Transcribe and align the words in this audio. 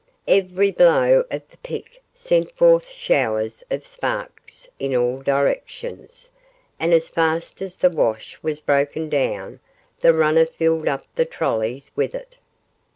Every 0.27 0.71
blow 0.71 1.25
of 1.29 1.47
the 1.49 1.57
pick 1.57 2.01
sent 2.15 2.49
forth 2.53 2.87
showers 2.89 3.63
of 3.69 3.85
sparks 3.85 4.67
in 4.79 4.95
all 4.95 5.21
directions, 5.21 6.31
and 6.79 6.91
as 6.91 7.07
fast 7.07 7.61
as 7.61 7.77
the 7.77 7.91
wash 7.91 8.39
was 8.41 8.61
broken 8.61 9.09
down 9.09 9.59
the 9.99 10.15
runner 10.15 10.47
filled 10.47 10.87
up 10.87 11.05
the 11.13 11.25
trollies 11.25 11.91
with 11.95 12.15
it. 12.15 12.37